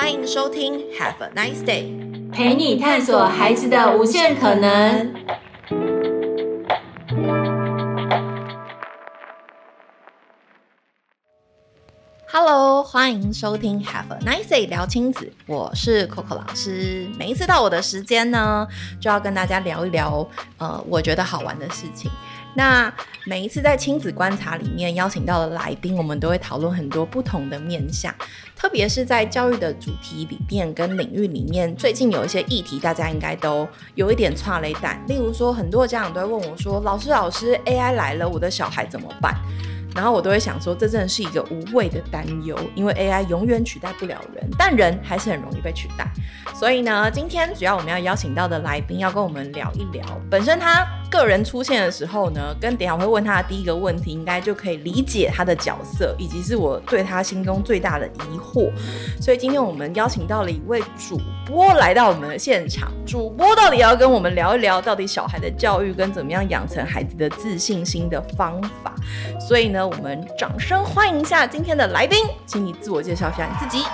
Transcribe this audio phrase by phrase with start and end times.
[0.00, 5.12] 欢迎收听 Have a nice day，陪你探索孩子的无限可能。
[12.30, 17.10] Hello，欢迎收听 Have a nice day 聊亲子，我是 Coco 老师。
[17.18, 18.68] 每一次到我的时间呢，
[19.00, 20.24] 就要跟大家聊一聊，
[20.58, 22.08] 呃，我觉得好玩的事情。
[22.58, 22.92] 那
[23.24, 28.12] 每一次在亲子观察里面邀请到的来宾，我们都会讨论很多不同的面向，
[28.56, 35.00] 特别是在教育的主题里面跟领域里面，最近有一些议题，大家应该都有一点差雷胆。
[35.06, 39.32] 例如说，很多家长都会问我说：“老师，老师，AI 来了，我的小孩怎么办？”
[39.94, 46.06] 然后我都会想说，这真的是一个无谓的担忧，因为 AI 永远取代不了人，但人还是很容易被取代。
[46.54, 58.70] 所以呢，今天主要我们要邀请到的来宾要跟我们聊一聊，本身他个人出现的时候呢，跟等下我会问他的第一个问题，应该就可以理解他的角色，以及是我对他心中最大的疑惑。
[59.20, 68.94] 所以今天我们邀请到了一位主播来到我们的现场，主播到底要跟我们聊一聊，到底小孩的教育跟怎么样养成孩子的自信心的方法。
[69.40, 73.84] 所以呢，我们掌声欢迎一下今天的来宾，请你自我介绍一下你自己。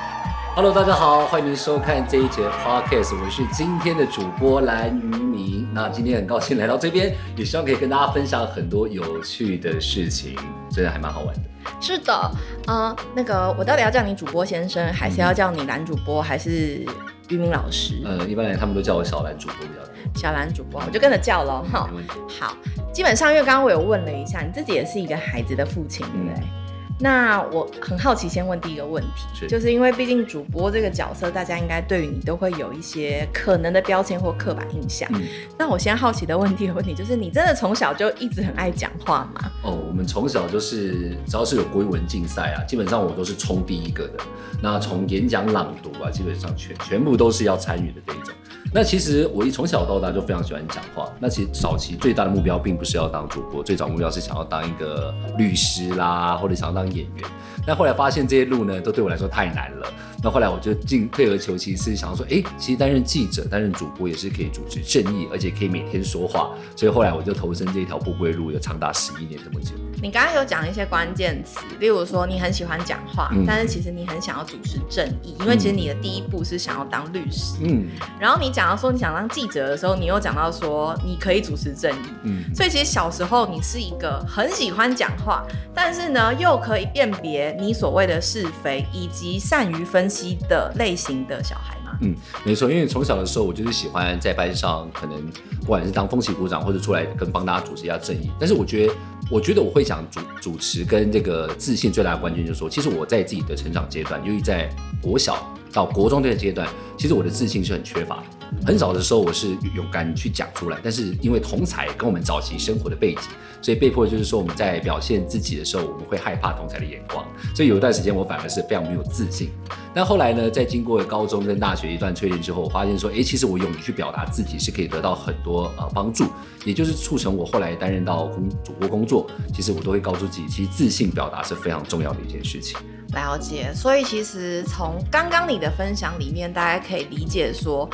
[0.55, 5.69] Hello，大家好，欢迎您收看这一节 Podcast，我是今天的主播蓝于明。
[5.75, 10.37] 那今天很高兴来到这边，也希望可以跟大家分享很多有趣的事情，
[10.71, 11.41] 真的还蛮好玩的。
[11.81, 12.31] 是的，啊、
[12.67, 16.87] 呃，那个我到底要叫你主播先生，还是要叫你男主播，还是
[17.31, 18.01] 鱼鸣老师？
[18.05, 19.95] 呃，一般来他们都叫我小兰主播比较多。
[20.15, 21.89] 小兰主播，我就跟着叫了哈。
[22.29, 22.57] 好，
[22.93, 26.35] 基本上因为刚刚我有问了一下，你自己也是一个孩子的父亲，对不对？
[26.45, 26.64] 嗯
[27.01, 35.09] 那我很好奇，先问第一个问题，是就是因为毕竟主播这个角色，大家应该对于你都会有一些可能的标签或刻板印象。
[35.15, 35.23] 嗯、
[35.59, 39.51] 那我先好奇的问第一个问题，就是你真的从小就一直很爱讲话吗？
[39.63, 44.19] 哦，我们从小就是只要是有国语文竞赛啊，基本上我都是冲第一个的。
[44.63, 48.33] 那从演讲、朗读啊，基本上全全部都是要参与的这一种。
[48.77, 51.09] 那其实我一从小到大就非常喜欢讲话。
[51.21, 57.25] 那其实早期最大的目标并不是要当主播，最早目标是想要当一个律师啦，或者想要当演员。
[57.67, 59.87] 但后来发现这些路呢，都对我来说太难了。
[60.23, 66.51] 那后来我就进退而求其次，想要说，哎，其实担任记者、担任主播也是可以主持正义，而且可以每天说话。
[66.75, 69.73] 所以后来我就投身这一条不归路，有长达十一年这么久。
[70.03, 77.57] 你刚刚有讲一些关键词，例如说你很喜欢讲话，嗯、但是其实你很想要主持正义，因为其实你的第一步是想要当律师。
[77.63, 77.87] 嗯。
[78.19, 82.09] 然后你讲到说你想当记者的时候，你又讲到说你可以主持正义。
[82.23, 82.45] 嗯。
[82.55, 91.99] 所以其实小时候你是一个很喜欢讲话，但是呢又可以辨别你所谓的是非，以及善于分析的类型的小孩吗？
[92.01, 98.95] 嗯，没错，因为从小的时候我就是喜欢在班上，可能不管是当风起鼓掌，或者出来跟帮大家主持一下正义，但是我觉得。
[99.31, 104.69] 我觉得我会想主主持跟这个自信最大的关键就是说，其实我在自己的成长阶段，由于在
[105.01, 108.23] 国小到国中这个阶段，其实我的自信是很缺乏的。
[108.65, 113.23] 很早的时候我是勇敢去讲出来，但是因为同才跟我们早期生活的背景，
[113.61, 117.27] 所以被迫就是说我们在表现自己的时候，我们会害怕同才的眼光，
[117.57, 119.51] 所以有一段时间我反而是非常没有自信。
[119.93, 126.27] 但后来呢，在经过高中跟大学一段淬炼之后，我发现说，哎，其实我勇于去表达自己是可以得到很多呃帮助，
[126.65, 129.27] 也就是促成我后来担任到工主播工作。
[129.53, 132.79] 其实我都会告诉自己，其实自信表达是非常重要的一件事情。
[133.15, 137.89] 了解，所以其实从刚刚你的分享里面，大家可以理解说，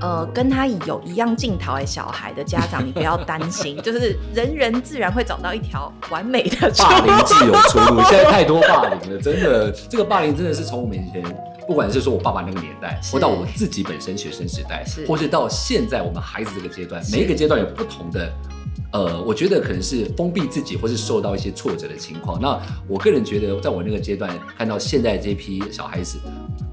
[0.00, 6.70] 呃，跟他有一样镜头的小孩的家长，你不要担心， 就是人人自然会找到一条完美的。
[6.76, 11.22] 霸凌自有出路，现在太多霸凌了，真的，这个霸凌真的是从我们以前，
[11.66, 18.30] 不管是说我爸爸那个年代，或到我自己本身学生时代，是或是到现在我们孩子这个阶段，每一个阶段有不同的。
[18.94, 22.40] 呃，我觉得可能是封闭自己，或是受到一些挫折的情况。
[22.40, 22.56] 那
[22.86, 26.16] 我个人觉得，在我那个阶段看到现在这批小孩子，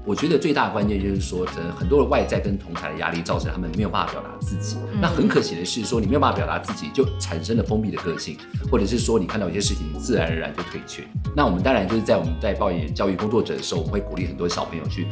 [0.06, 1.44] 我觉得最大的关键就是说，
[1.76, 4.76] 很多的外在跟同台的压力造成他们没有办法表达自己。
[4.92, 8.36] 嗯、那很可惜的是，说你没有办法表达自己，就产生了封闭的个性，
[8.70, 11.02] 或者是说你看到有些事情，自然而然就退却。
[11.34, 15.08] 那我们当然就是在我们在扮演教育工作者的时候，我们会鼓励很多小朋友去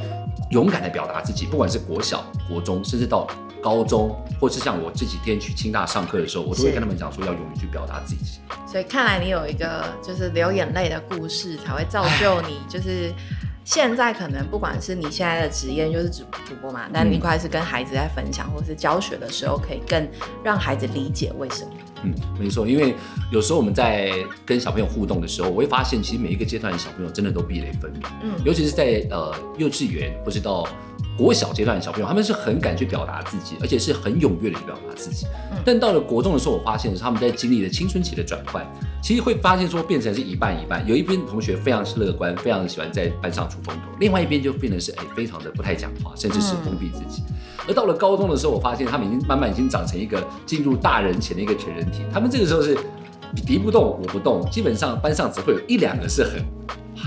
[0.53, 3.27] 勇敢的表达自己，不管是国小、国中，甚至到。
[3.63, 8.41] 高中，或是像我这几天去清大上课的时候，我都会跟他们讲说要勇于去表达自己。
[8.67, 13.12] 所以看来你有一个就是流眼泪的故事，才会造就你就是
[13.64, 20.06] 现在可能不管是你现在的职业就是主主播嘛，但你快是跟孩子在分享或是教学的时候，可以更
[20.44, 21.70] 让孩子理解为什么。
[22.02, 22.94] 嗯，没错，因为
[23.31, 24.12] 有时候我们在
[24.46, 28.03] 跟小朋友互动的时候，我会发现其实每一个阶段的小朋友真的都壁垒分明。
[28.23, 30.67] 嗯，尤其是在呃幼稚园或是到。
[31.20, 35.26] 国小阶段的小朋友，他们是很敢去表达自己，而且是很踊跃的去表达自己。
[35.67, 38.67] 但到了国中的时候，我发现是他们在经历了青春期的转换，
[39.02, 47.22] 其实会发现说变成是一半一半，有一边同学非常乐观，非常喜欢在班上出风头，另外一边就变成是哎非常的不太讲话，甚至是封闭自己。
[47.69, 52.75] 而到了高中的时候，我发现他们已经慢慢已经长成一个进入大人前的一个全人体，他们这个时候是
[53.34, 56.43] 你敌不动我不动，基本上班上只会有一两个是很。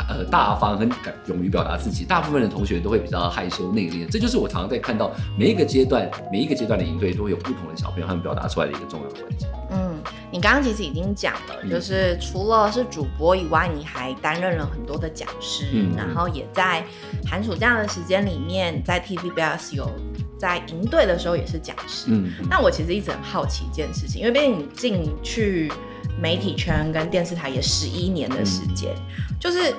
[0.10, 4.10] 呃，大方很敢勇于表达自己，大部分的同学都会比较害羞内敛。
[4.10, 9.50] 这就是我常常在看到每一个阶段，每一个阶段的营队都会有不同的小朋友他们表达出来的一个重要的关键。
[9.72, 9.95] 嗯，
[10.31, 16.84] 你刚刚其实已经讲了，就是除了是主播以外，你还担任了很多的讲师，嗯，然后也在
[17.25, 19.89] 寒暑假的时间里面，在 TVBS 有
[20.38, 22.07] 在营队的时候也是讲师。
[22.07, 25.72] 嗯，那我其实一直很好奇一件事情，因为毕竟你进去
[26.22, 28.94] 媒体圈跟电视台也十一年的时间，
[29.30, 29.75] 嗯，就是。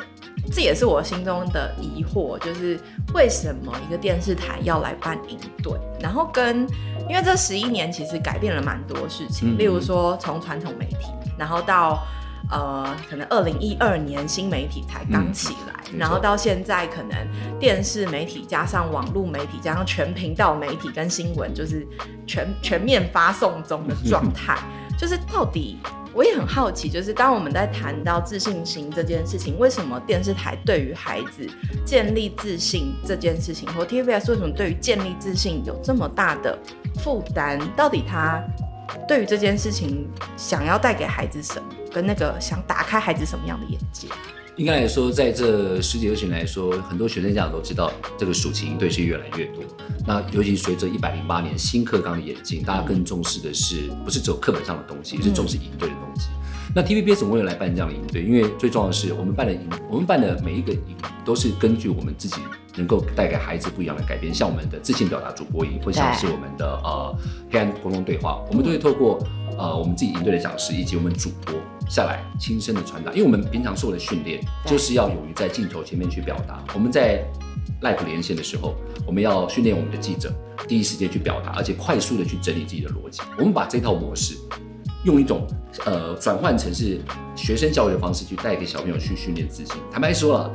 [0.53, 2.79] 这也是我心中的疑惑，就是
[3.15, 5.73] 为什么一个电视台要来办营队？
[5.99, 6.69] 然后跟，
[7.09, 11.07] 因为这十一年其实改变了蛮多事情，例如说从传统媒体，
[11.39, 12.03] 然后到
[12.51, 17.17] 呃可能二零一二年新媒体才刚起来，然后到现在可能
[17.59, 21.87] 电视媒体加上网络媒体加上全频道媒体跟新闻就是
[22.27, 24.59] 全全面发送中的状态，
[24.99, 25.79] 就是到底。
[26.15, 31.45] 我也很好奇，就是当我们在谈到自信心这件事情，为什么电视台对于孩子
[31.85, 36.57] 建立自信这件事情，或 TVBS 为什么对于建立自信有这么大的
[37.03, 37.61] 负担？
[37.75, 38.41] 到底他
[39.09, 44.07] 对于这件事情想要带给孩子什么，跟那个想打开孩子什么样的眼界？
[44.57, 49.65] 应该来说，在这十几二十年来说，很多学生家长都知道，这个暑期营队是越来越多。
[50.07, 56.29] 那尤其随着一百零八年新课纲的演进，大家更重视的是，不是只有课本上的东西，是重视营队的东西。
[56.29, 58.23] 嗯、那 TVBS 怎么会来办这样的营队？
[58.23, 62.37] 因为最重要的是，我们办的营，我们办的每一个营都是根据我们自己
[62.77, 64.33] 能够带给孩子不一样的改变。
[64.33, 67.19] 像我们的自信表达主播营，或像是我们的呃
[67.51, 69.19] 黑暗沟通对话，我们都会透过
[69.59, 71.55] 呃我们自己营队的讲师以及我们主播。
[71.87, 76.65] 下来亲身的传达，因为我们平常受的训练就是要勇于在镜头前面去表达。
[76.73, 77.23] 我们在
[77.83, 78.75] live 连线的时候，
[79.07, 80.33] 我们要训练我们的记者
[80.67, 83.21] 第一时间去表达，而且快速的去整理自己的逻辑。
[83.39, 84.35] 我们把这套模式
[85.05, 85.47] 用一种
[85.85, 86.99] 呃转换成是
[87.37, 89.77] 学生教育的方式去带给小朋友去训练自信。
[89.93, 90.51] 坦白说啊，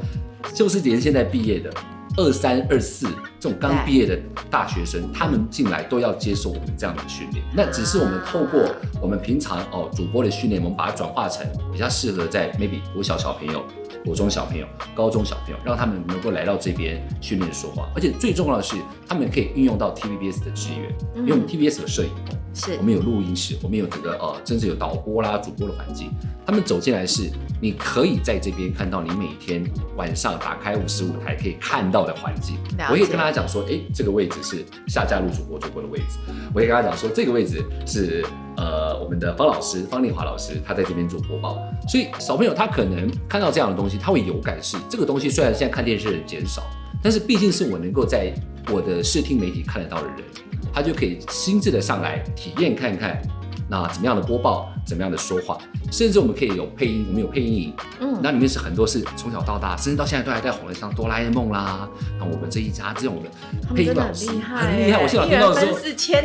[0.55, 1.71] 就是连现在毕业的。
[2.19, 3.07] 二三二四
[3.39, 4.19] 这种刚毕业的
[4.51, 7.41] 大学生，他们进来都要接受我们这样的训练。
[7.55, 8.59] 那只是我们透过
[9.01, 13.63] 我们平常哦主播的训练，我们把它转化成比较适合在 maybe 国小小朋友、
[14.03, 17.89] 国中小朋友、高中小朋友，让他们能够来到这边训练说话。
[17.95, 18.75] 而且最重要的是，
[19.07, 26.11] 他们可以运用到 TVBS 的资源，因为我们 TVBS 有摄影棚，是我们有录音室，我们有这个呃，甚至有导播啦、主播的环境。
[26.45, 27.31] 他们走进来是。
[27.61, 29.63] 你可以在这边看到你每天
[29.97, 32.57] 晚上打开五十五台可以看到的环境。
[32.89, 36.17] 我可以跟大家讲说，哎，这个位置是夏嘉璐主播主播的位置。
[36.53, 38.25] 我可以跟大家讲说，这个位置是
[38.55, 41.57] 呃我们的方老师方丽华老师，他在这边做播报。
[41.87, 46.63] 所以小朋友他可能看到这样的东西，他会有感是这个东西虽然现在看电视的人减少，
[47.03, 48.33] 但是毕竟是我能够在
[48.71, 50.17] 我的视听媒体看得到的人，
[50.73, 53.21] 他就可以亲自的上来体验看看。
[53.71, 55.55] 那怎么样的播报，怎么样的说话，
[55.91, 61.87] 甚至我们可以有配音，我们有配音营，嗯，那里面是很多是从小到大，甚至到现在都还在红的，像哆啦 A 梦啦，
[62.17, 63.29] 那我们这一家这种的
[63.75, 65.03] 配音老师很厉害，害。
[65.03, 65.73] 我现在听到的时候，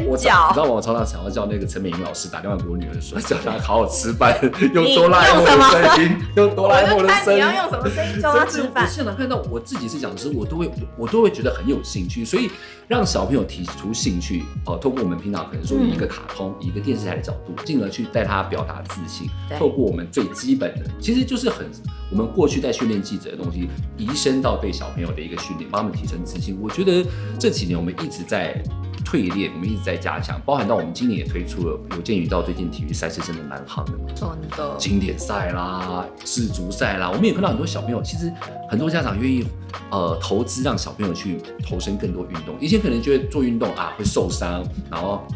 [0.09, 4.35] 我知道我常常想要叫那个陈美英老师打电话给我女儿说，叫她好好吃饭，
[4.73, 8.89] 用哆啦 A 梦的声音，用哆啦 A 梦的声音，你要用什么声音教她吃饭？
[8.89, 12.51] 现场看到我自己是讲师，我都会我都会觉得很有兴趣，所以
[12.89, 19.29] 让小朋友提出兴趣，哦，通过我们平常可能说一个卡通，一个电视台的角度，进而去带他表达自信。
[19.59, 21.67] 透过我们最基本的，其实就是很
[22.13, 26.57] 我们过去在训练记者的东西，移升到对小朋友的一个训练，帮他们提升自信。
[26.63, 27.05] 我觉得
[27.41, 28.63] 这几年我们一直在
[29.05, 38.33] 淬炼，我们一直在加强，包含到我们今年也推出了，有鉴于到最近体育赛事真的蛮夯的嘛，真的经典赛啦、世足赛啦，我们也看到很多小朋友，其实
[38.71, 39.45] 很多家长愿意
[39.91, 42.55] 呃投资让小朋友去投身更多运动。
[42.61, 45.27] 以前可能觉得做运动啊会受伤，然后。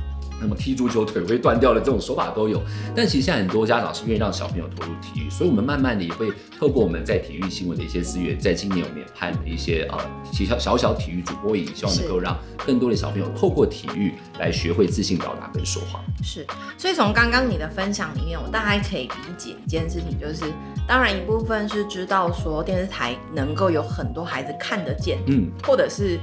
[0.40, 2.62] 那么踢足球腿会断掉的这种说法都有，
[2.94, 9.98] 但其实现在很多家长是愿意让小朋友投入体育，所以我们慢慢的也会透过我们在体育新闻的一些资源，在今年我们也拍了一些呃
[10.32, 16.00] 小小小体育主播营，希望能够让更多的小朋友透过体育来学会自信表达跟说话。
[16.22, 20.44] 是，所以从刚刚你的分享里面，我大概可以理解一件事情，就是
[20.86, 26.18] 当然一部分是知道说电视台能够有很多孩子看得见，嗯，或者是。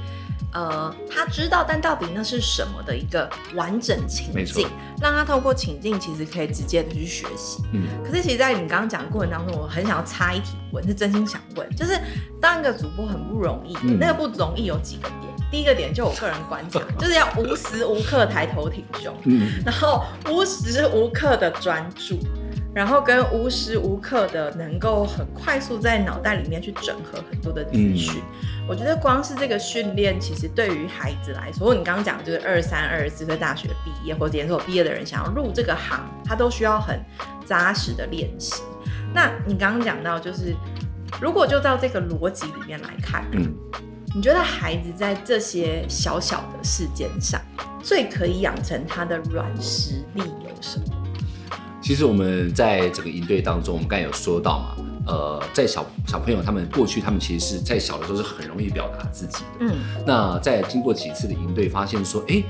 [0.52, 4.68] 呃，他知道，但到底那是什么的一个完整情境，
[5.00, 7.62] 让他透过情境，其实可以直接的去学习。
[7.72, 12.00] 嗯，可是其实，在你刚刚讲的过程当中，我很想要插一题问，是真心想问，就是
[12.40, 15.34] 当一个主播很不容易，嗯、那个不容易有几个点。
[15.50, 22.18] 第一个点就我个人观察， 就是要无时无刻抬头挺胸，嗯，然后无时无刻的专注。
[22.74, 37.00] 然后跟无时无刻的能够很快速在脑袋里面去整合很多的资讯，嗯、我觉得光是这个训练，其实对于孩子来说，你刚刚讲就是二三、二十四岁大学毕业或者研究所毕业的人想要入这个行，他都需要很
[37.44, 38.62] 扎实的练习。
[39.14, 40.52] 那你刚刚讲到，就是
[41.20, 43.54] 如果就照这个逻辑里面来看，嗯，
[44.16, 47.40] 你觉得孩子在这些小小的事件上，
[47.84, 50.86] 最可以养成他的软实力有什么？
[51.80, 59.50] 其实我们在整个营队当中，我们刚才有说到嘛，呃，在小小朋友他们过去，他们其实是在小的时候是很容易表达自己的。
[59.60, 62.42] 嗯，那在经过几次的应对，发现说，哎，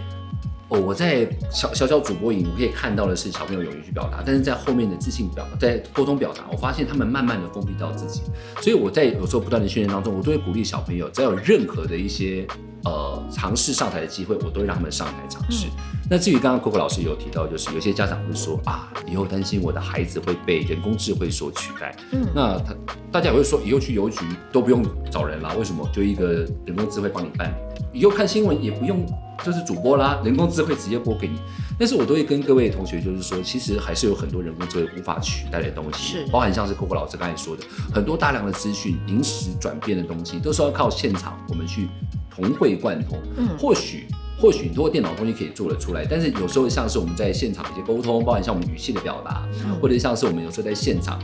[0.69, 8.23] 哦，我在小小小主播营，我可以看到的是小朋友勇于去表达，但是在后面的自信表达，在沟通表达，我发现他们慢慢的封闭到自己。
[8.61, 12.47] 所以我在有时候不断的训练当中，我都会鼓励小朋友，只要有任何的一些。
[12.85, 15.67] 呃，尝试上台的机会，我都会让他们上台尝试。
[15.67, 21.97] 嗯、那至于刚刚 Coco 老师有提到，就是有些家长会说啊，以后担心我的孩子会被人工智慧所取代。
[22.13, 22.77] 嗯，那他
[23.11, 25.89] 大家也会说，以后去邮局都不用找人了，为什么？
[25.93, 27.53] 就一个人工智慧帮你办，
[27.93, 29.05] 以后看新闻也不用。
[29.45, 31.39] 就是主播啦，人工智慧直接播给你。
[31.79, 37.63] 但是我都会跟各位同学就是说，其实还是有很多人工智慧无法取代的东西，是包含像是 Coco 老师刚才说的，
[37.93, 41.89] 很多大量的资讯临时转变的东西，都是要靠现场我们去
[42.31, 43.19] 同会贯通。
[43.37, 44.07] 嗯，或许
[44.41, 51.21] 或许很多电脑东西可以做得出来，但是有时候像是我们在现场的一些沟通，包含像我们语气的表达，嗯、或者像是我们有时候在现场，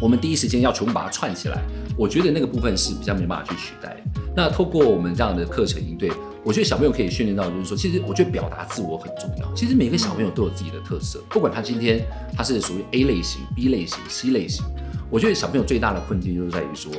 [0.00, 1.62] 我们第一时间要全部把它串起来，
[1.96, 4.20] 我觉得那个部分是比较没办法去取代的。
[4.36, 6.10] 那透过我们这样的课程营队。
[6.44, 9.54] 我觉得小朋友可以训练到，就是说，其实我觉得表达自我很重要。
[9.54, 12.00] 其实每个小朋友都有自己的特色，不管他今天
[12.34, 14.64] 他是属于 A 类型、B 类型、C 类型。
[15.10, 16.90] 我觉得小朋友最大的困境就是在于说，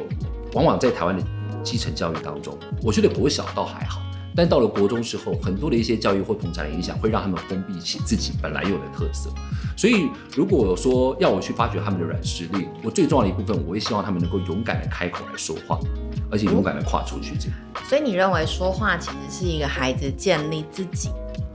[0.53, 1.23] 往往在台湾的
[1.63, 4.01] 基层教育当中，我觉得国小倒还好，
[4.35, 9.29] 但到了国中之后，很多的一些教育或同侪的影响，会让他们封闭起自己本来有的特色。
[9.75, 15.79] 所以，如果说要我去发掘他们的软实力，我最重要的一部分，我会希望他们能够勇敢的开口来说话。
[16.31, 17.57] 而且勇敢的跨出去，这样。
[17.85, 21.09] 所以你认为说话其实是一个孩子建立自己，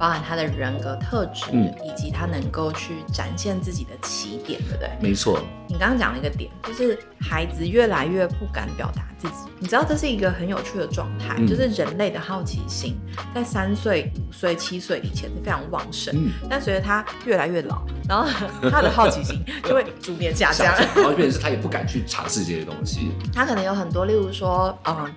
[0.05, 4.91] 包含他的人格特质，嗯，以及他能够去展现自己的起点，对不对？
[5.01, 5.41] 没错。
[5.67, 9.51] 你刚刚讲了一个点，就是孩子越来越不敢表达自己。
[9.59, 12.99] 你知道这是一个很有趣的状态，嗯、就是人类的好奇心
[13.35, 18.29] 在三岁、五岁、七岁以前是非常旺盛，嗯、但随着他越来越老，然后
[18.71, 23.13] 他的好奇心就会逐年下降，然后变成是他也不敢去尝试这些东西。
[23.33, 25.11] 他可能有很多，例如说，嗯，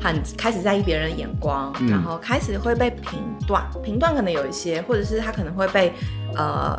[0.00, 5.92] 很开始在意别人的眼光，嗯、然后开始会被评断，评断可能有一些，或者是他可能会被
[6.36, 6.78] 呃。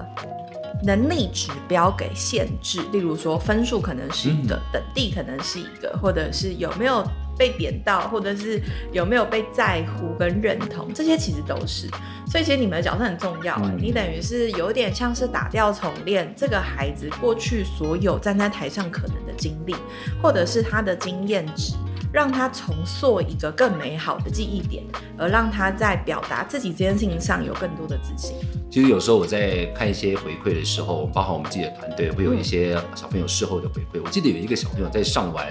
[0.85, 7.01] 能力指标给限制，例如说分数可能是一个，嗯、等地可能是一个，或者是有没有
[7.37, 11.87] 被点到，或者是有没有被在乎跟认同，这些其实都是。
[12.27, 19.73] 所以其实你们的角色很重要，嗯、你等于是有点像是打掉重练这个孩子过去所有站在台上可能的经历，
[20.21, 21.75] 或者是他的经验值。
[22.13, 24.83] 让他重塑一个更美好的记忆点，
[25.17, 28.35] 而让他在表达自己这件事情上有更多的自信。
[28.69, 34.01] 其实有时候我在看一些回馈的时候，包含我们自己的团队会有一些小朋友事后的回馈。
[34.05, 35.47] 我记得有一个小朋友在上完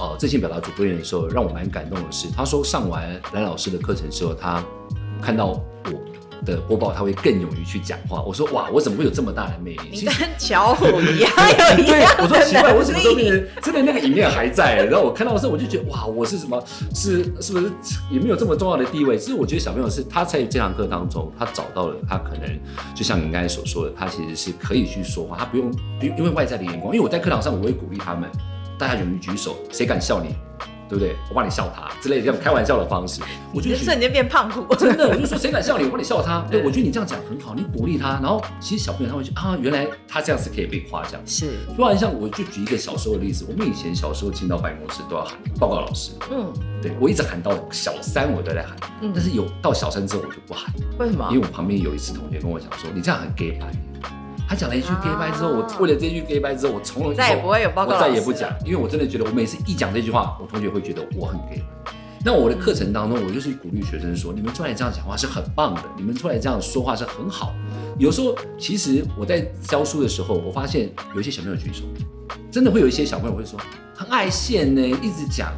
[0.00, 4.62] 呃自信表达主播营的时候，让我蛮感动的是，他说上完蓝老师的课程之后，他
[5.22, 5.62] 看到。
[6.44, 8.22] 的播报，他会更勇于去讲话。
[8.22, 9.90] 我说哇，我怎么会有这么大的魅力？
[9.92, 11.30] 你跟巧虎一样，
[11.76, 14.84] 有一样对，我说奇怪，我什么时候变成真的那个影片还在？
[14.84, 16.62] 然后我看到的时候，我就觉得哇，我是什么？
[16.94, 17.70] 是是不是
[18.10, 19.16] 也没有这么重要的地位？
[19.18, 22.58] 其实我觉得小朋友是他在这堂课当中，他找到了他可能
[22.94, 26.94] 就像你刚才所说的，他其实是可以去说话，他不用因为外在的眼光。
[26.94, 28.28] 因为我在课堂上，我会鼓励他们，
[28.78, 30.34] 大家勇于举手，谁敢笑你？
[30.90, 31.14] 对不对？
[31.28, 33.22] 我帮你笑他之类的这种开玩笑的方式，
[33.54, 34.74] 我就瞬间变胖虎。
[34.74, 36.44] 真的，我就说谁敢笑你，我帮你笑他。
[36.50, 41.20] 对，我觉得你这样讲很好，你鼓励他，然后其实小朋友他会觉得啊，原来他这样是可以被夸奖。
[41.24, 46.10] 是，突然像我就举一个小时候的例子，我们以前小时候进到办公室都要喊报告老师。
[46.32, 48.76] 嗯，对，我一直喊到小三，我都在喊。
[49.02, 50.74] 嗯，但是有到小三之后我就不喊。
[50.98, 51.28] 为什么？
[51.30, 53.70] 因为我旁边有一次同学跟我讲说，你这样很 gay 白。
[54.50, 61.62] 他讲了一句 gay 拜之后，我为了这句 gay 拜之后，我从来再也不会有报告，我再也不讲，因为我真的觉得，我每次一讲这句话，我同学会觉得我很 gay。
[62.24, 67.54] 那我的课程当中，我就是鼓励学生说，你们出来这样讲话是很棒的，你们出来这样说话是很好。
[67.96, 71.84] 有时候，其实我在教书的时候，我发现有一些小朋友举手，
[72.50, 73.56] 真的会有一些小朋友会说
[73.94, 75.52] 很爱现呢，一直讲。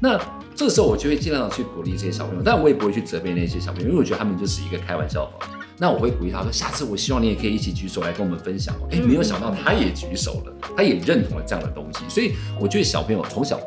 [0.00, 0.18] 那
[0.54, 5.57] 这个时候，我就会尽量去鼓励这些小朋友，但我也不会去责备那些小朋友，因为我觉得他们就是一个开玩笑话。
[5.78, 12.00] 那我会鼓励他说：“下次我希望你也可以一起举手来跟我们分享。”哎，没有想到他也举手了，他也认同了这样的东西。
[12.08, 13.60] 所以我觉得小朋友从小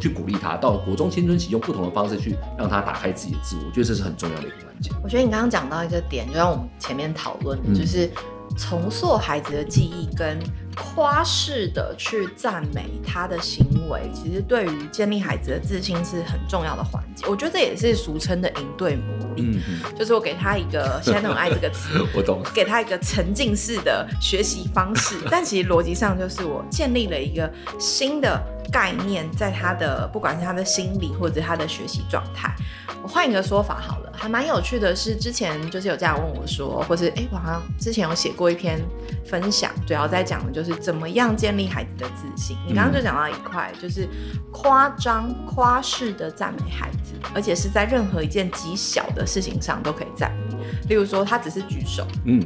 [0.00, 4.90] 去鼓励他，到了国中青春期用不同的方式去让他打开自己的自我，我觉得这是很重要的一个环节。
[5.02, 8.10] 我觉得你刚刚讲到一个点，就像我们前面讨论的，嗯、就是
[8.56, 10.38] 重塑孩子的记忆跟。
[10.76, 17.26] 夸式的去赞美他的行为，其实对于建立孩子的自信是很重要的环节。
[17.26, 19.58] 我觉得这也是俗称的应对魔力，
[19.98, 25.16] 就是我给他一个，现在都很爱这个词， 我懂，给他一个沉浸式的学习方式。
[25.30, 28.38] 但其实逻辑上就是我建立了一个新的
[28.70, 32.54] 概念，在他的不管是他的心理或者他的学习状态。
[33.02, 38.80] 我换一个说法好了，还蛮有趣的是，之前就是有这样问我说，或是哎、欸，我好像之前有写过一篇
[39.24, 42.56] 分享，主要在讲的就是怎么样建立孩子的自信。
[42.66, 44.08] 你刚刚就讲到一块，就是
[44.52, 50.56] 夸张夸式的赞美孩子，而且是在任何一件极小的事情上都可以赞美。
[50.88, 52.42] 例如说，他只是举手，嗯，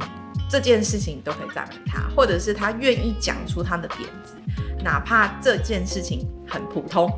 [0.49, 4.35] 这件事情都可以赞美他，或者是他愿意讲出他的点子，
[4.83, 7.11] 哪怕这件事情很普通。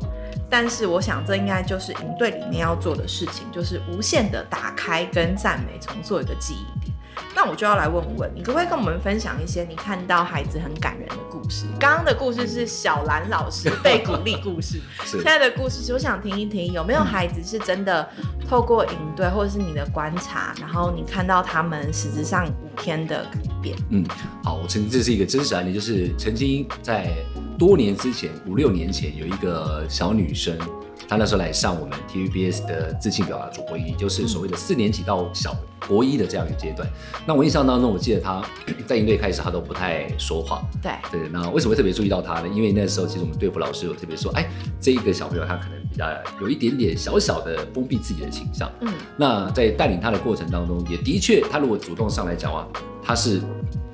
[0.50, 6.93] 但是我想，这应该就是营队里面要做的事情，就是无限的打开跟赞美，重做一个记忆点。
[7.34, 11.66] 那我就要来问问你，可不可以跟我们分享一些你看到孩子很感人的故事？
[11.78, 18.08] 刚刚的故事是小兰老师 被鼓励故事，现在的故事是我想听一听，有没有孩子是真的
[18.48, 23.76] 透过营队或者是你的观察，然后你看到他们实质上五天的改变？
[23.90, 24.04] 嗯，
[24.42, 27.10] 好，我曾经这是一个真实案例，就是曾经在。
[27.56, 30.58] 多年之前，五六年前，有一个小女生，
[31.08, 35.54] 她那时候来上我们 TVBS 的自信表达主播也，就是所谓的四年级到小
[35.86, 36.88] 国一的这样一个阶段。
[37.26, 38.42] 那我印象当中，我记得他
[38.86, 40.62] 在应对开始，他都不太说话。
[40.82, 42.48] 对对，那为什么会特别注意到他呢？
[42.48, 44.48] 因为那时候其实我们队辅老师有特别说，哎，
[44.80, 46.06] 这一个小朋友他可能比较
[46.40, 48.70] 有一点点小小的封闭自己的倾向。
[48.80, 52.66] 嗯，那在带领他的过程当中，也的确，他如果主动上来讲话，
[53.02, 53.40] 他是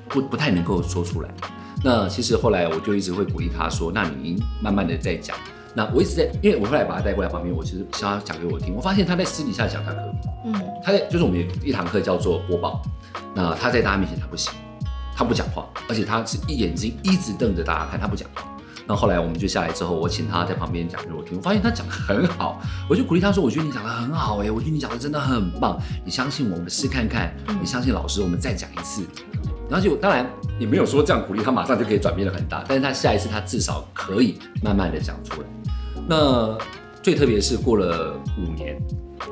[0.07, 1.29] 不不太能够说出来。
[1.83, 5.35] 那其实后来我就一直会鼓励他说：“那你慢慢的再讲。”
[5.73, 8.75] 那我一直在，因为我后来把他带过来旁边，我其实想要讲给我听。
[8.75, 10.11] 我发现他在私底下讲他可以，
[10.47, 12.81] 嗯，他在就是我们有一堂课叫做播报，
[13.33, 14.53] 那他在大家面前他不行，
[15.15, 18.43] 他不讲话，而且他是一眼睛一直瞪着大家看，他不讲话。
[18.87, 22.59] 那后来我们就下来之后，我请他在旁边讲给我听，我发现他讲的很好，
[22.89, 29.05] 我就鼓励他说：“我觉得你讲的很好哎，我觉得你讲的真的很棒，你相信我们试看看，你相信老师，我们再讲一次。”
[29.69, 30.29] 然后就当然
[30.59, 35.47] 也没有说这样鼓励他马上就可以转变的很大，但是他下一次他至少可以慢慢的讲出来。
[36.07, 36.57] 那
[37.01, 38.77] 最特别是过了五年，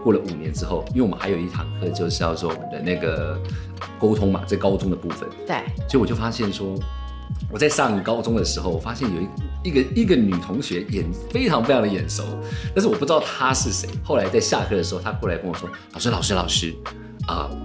[0.04, 3.40] 过了五年之后，因为我们还有一堂课就是要做我们的那个
[4.00, 5.28] 沟通嘛，在高中的部分。
[5.46, 5.58] 对。
[5.88, 6.76] 所以我就发现说，
[7.52, 12.24] 我在上高中的时候，我发现有一一个一个女同学眼非常非常的眼熟，
[12.74, 13.90] 但是我不知道她是谁。
[14.04, 16.74] 后来在下课的时候，她过来跟我说：“老师，老师，老师，
[17.28, 17.58] 啊、呃，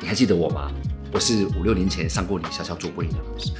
[0.00, 0.70] 你还记得我吗？”
[1.12, 3.52] 我是五六年前上过李潇潇做播营的老师，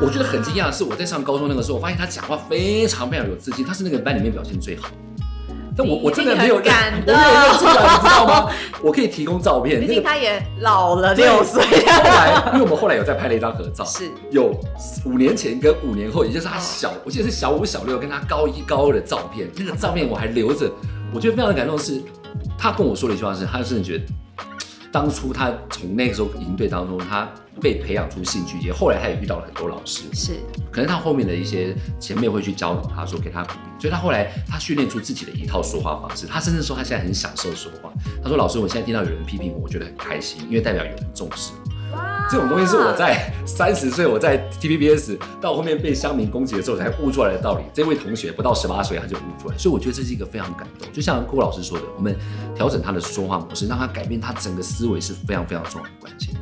[0.00, 4.88] 我觉得很惊讶的是，我在上高中那个时候，我发现他讲话非常非常有自信，他是那个班里面表现最好。
[5.76, 6.74] 但我我真的没有认，
[7.06, 8.50] 我没有认出来，你知道吗？
[8.82, 11.62] 我可以提供照片，毕竟他也老了六岁。
[11.86, 14.60] 后来，因为我们后来有再拍了一张合照，是有
[15.04, 20.68] 五年前跟五年后，也就是他小，我记得是小五小六跟他高一高二的照片，那个照片我还留着，
[21.14, 22.02] 我觉得非常的感动的是，
[22.58, 24.04] 他跟我说了一句话是，他甚至觉得。
[24.90, 27.28] 当初他从那个时候营队当中，他
[27.60, 41.52] 被培养出兴趣，也后来他也遇到了很多老师，是，可能他后面的一些前辈会去教导他说给他鼓励，所以他后来他训练出自己的一套说话方式，他甚至说他现在很享受说话，他说老师，我现在听到有人批评我，我觉得很开心，因为代表有人重视。
[42.30, 47.64] 这种东西是我在三十岁，我在 T P B S 到后面被乡民攻击的时候才悟出来的道理。
[47.72, 50.86] 这位同学不到十八岁他就悟出来，所以我觉得这是一个非常感动。
[50.92, 52.14] 就像郭老师说的，我们
[52.54, 56.34] 调整他的说话模式，让他改变他整个思维是非常非常重要的关键。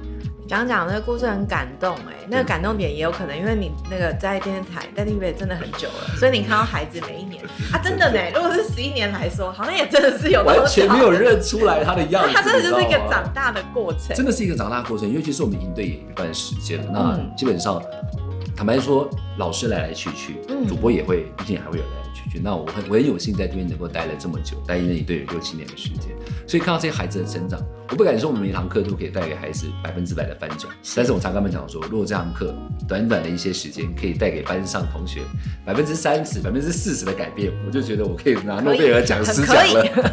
[0.49, 17.83] 讲讲那个故事很感动哎、欸，那个感动点也有可能因为你那个在电视台在 TVB 真的很久了，所以你看到孩子每一年啊，真的呢，如果是十一年来说，好像也真的是有完全没有认出来他的样子，他真的就是一个长大的过程，真的是一个长大的过程，尤其是我们营队也一段时间了，那基本上
[18.57, 20.37] 坦白说，老师来来去去，
[20.69, 21.91] 主播也会，毕竟还会有来
[22.43, 26.15] 那我很我很有幸在这边能够待了这么久，待营队有六七年的时间，
[26.47, 27.61] 所以看到这些孩子的成长。
[27.89, 32.55] 我不敢说我们每堂课都可以带给孩子百分之百的翻转，但是我常跟他们讲说，如果这堂课
[32.87, 35.23] 短短的一些时间可以带给班上同学
[35.65, 40.12] 百分之三十、百分之四十的改变，我就觉得我可以拿诺贝尔奖师奖了。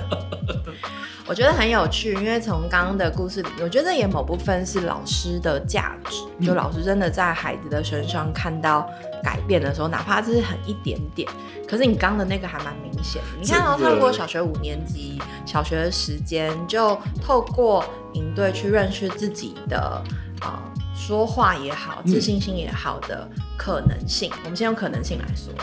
[1.25, 8.87] 我觉得很有趣，因为从刚刚的故事里面，我觉得也某部分是老师的价值，就老师真的在孩子的身上看到
[9.23, 11.29] 改变的时候，哪怕只是很一点点，
[11.65, 13.39] 可是你刚的那个还蛮明显的。
[13.41, 20.03] 你看到他过小学五年级，小学的时间就透过营队去认识自己的
[20.41, 20.51] 呃
[20.93, 23.25] 说话也好，自信心也好的
[23.57, 24.29] 可能性。
[24.43, 25.53] 我们先用可能性来说，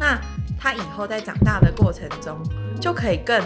[0.00, 0.18] 那
[0.58, 2.36] 他以后在长大的过程中
[2.80, 3.40] 就可以更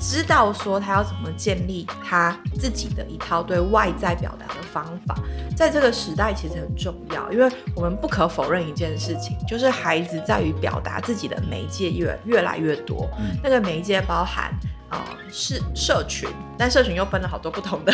[0.00, 5.16] 知道说他要怎么建立他自己的一套对外在表达的方法。
[5.56, 13.08] 在这个时代其实很重要，因为我们不可否认一件事情，就是孩子在于表达自己的媒介越越来越多。
[13.18, 14.50] 嗯、那个媒介包含
[14.90, 14.98] 呃
[15.30, 17.92] 是社群，但社群又分了好多不同的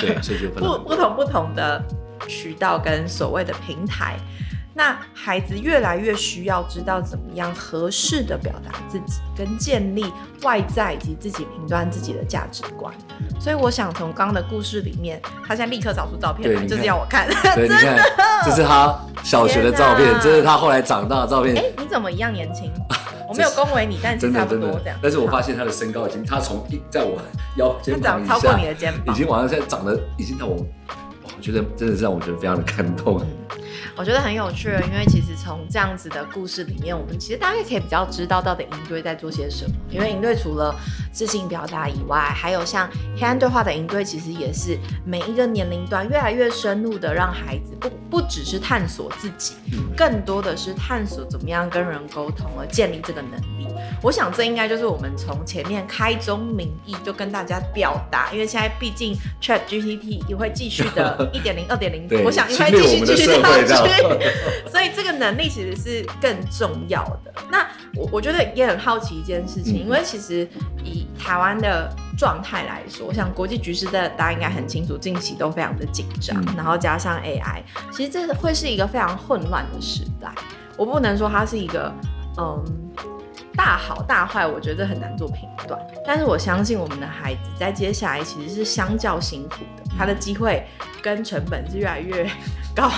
[0.54, 1.82] 不不同不同的
[2.28, 4.16] 渠道跟所谓的平台。
[4.78, 10.06] 那孩子越来越需要知道怎么样合适的表达自己，跟建立
[10.44, 12.94] 外在以及自己评断自己的价值观。
[13.40, 17.26] 所以我想从刚刚的故事里面，他现在立刻找出照片来，就是要我看。
[17.56, 18.02] 对，真的，
[18.44, 21.56] 这是他小学的照片，这是他后来长大的照片。
[21.56, 22.72] 哎，你怎么一样年轻？
[23.28, 24.96] 我没有恭维你，但是差不多这样。
[25.02, 27.20] 但是我发现他的身高已经，他从一在我
[27.56, 30.64] 腰肩膀超过你的肩膀，已经往上现在长得已经到我，
[31.24, 33.20] 我觉得真的是让我觉得非常的感动。
[33.96, 39.72] 我觉得很有趣，因为其实从这样子的故事里面，我们其实大概可以比较知道到底营队在做些什么。
[39.90, 40.74] 因为营队除了
[41.12, 49.54] 自信表达以外，还有像黑暗对话的营队，其实也是每一个年龄段越来越深入的让孩子不不只是探索自己，
[49.96, 53.66] 更多的是探索怎么样跟人沟通而建立这个能力。
[54.02, 64.02] 我想这应该就是我们从前面开宗明义就跟大家表达，因为现在毕竟 Chat GPT 也会继续的一点零、二点零，我想应该继续继续下去，
[64.70, 67.32] 所以这个能力其实是更重要的。
[67.50, 70.48] 那我我觉得也很好奇一件事情，因为其实
[70.84, 80.32] 以台湾的状态来说，我想国际局势的大家应该很清楚，近期都非常的紧张，然后加上 AI，其实这会是一个非常混乱的时代。
[80.76, 81.92] 我不能说它是一个
[82.38, 82.64] 嗯。
[83.58, 85.76] 大好大坏，我觉得很难做评断。
[86.06, 90.64] 但是我相信我们的孩子在接下来其实是相较辛苦的，他的机会
[91.02, 92.30] 跟成本是越来越
[92.72, 92.88] 高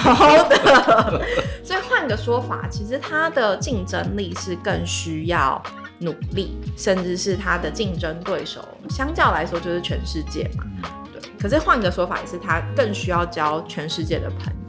[0.51, 1.25] 的。
[1.64, 5.61] 所以换个说法，其实他的竞争力是更需要
[5.99, 10.64] 努力，甚至是他的竞争对手相较来说就是全世界嘛。
[11.11, 11.23] 对。
[11.40, 14.60] 可是换个说法，也是他更需要交全世界的朋友。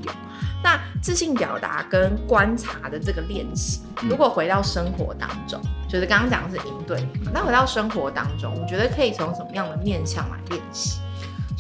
[0.64, 11.00] 那自信表达跟观察的这个练习，如果回到生活当中，就是刚刚讲的是应对，那回到生活当中，我觉得可以从什么样的面向来练习？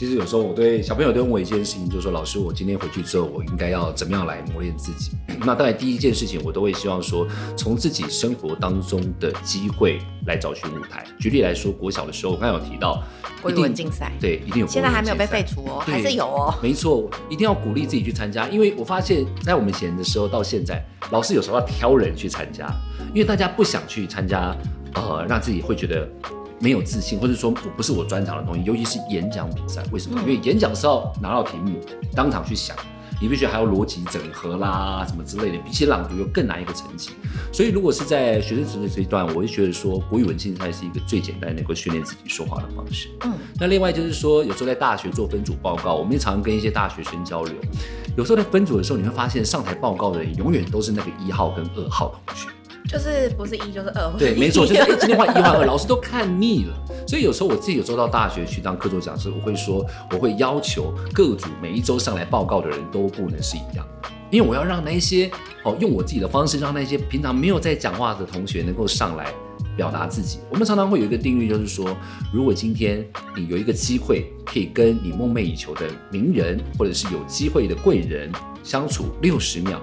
[0.01, 5.11] 其实有时候我对小朋友都问我一件事情，就是说老师，我今天回去之后，我应该要怎么样来磨练自己？
[5.45, 11.05] 那当然第一件事情，我都会希望说，从自己生活当中的机会来找寻舞台。
[11.19, 13.03] 举例来说，国小的时候，我刚才有提到。
[13.43, 14.67] 国语文竞赛，对，一定有。
[14.67, 16.51] 现在还没有被废除哦，还是有哦。
[16.63, 22.67] 没错，一定要鼓励自己去参加，因为我发现，在我们以前的时候到现在，老师有时候要挑人去参加，
[23.13, 24.57] 因为大家不想去参加，
[24.95, 26.09] 呃，让自己会觉得
[26.61, 29.83] 没有自信，或者说我不是我专长的东西，尤其是演讲比赛。
[29.91, 30.19] 为什么？
[30.19, 31.79] 嗯、因为演讲是要拿到题目，
[32.15, 32.75] 当场去想。
[33.19, 37.11] 你必须还要逻辑整合啦，什么之类的，比起朗读又更难一个层级。
[37.53, 43.09] 所以如果是在学生时的这一段，我会觉得说国语文竞赛是一个最简单能够训练自己说话的方式。
[43.23, 47.53] 嗯，那另外就是说，有时候在大学做分组报告，我们也常常跟一些大学生交流。
[48.17, 52.47] 有时候在分组的时候，你会发现上台报告的人永远都是那个一号跟二号同学。
[52.89, 56.73] 就是不是一就是二，对，没错，就是哎，今天换 一换二，老师都看腻了。
[57.07, 65.29] 所以有时候我自己有时候到大学去当课座讲师，我会说，我会要求各组每一周上来报告的人都不能是一样的，因为我要让那些
[65.63, 69.33] 哦用我自己的方式，让那些平常没有在讲话的同学能够上来
[69.75, 70.39] 表达自己。
[70.49, 71.95] 我们常常会有一个定律，就是说，
[72.33, 78.31] 如果今天你有一个机会可以跟你梦寐以求的名人，或者是有机会的贵人
[78.63, 79.81] 相处六十秒。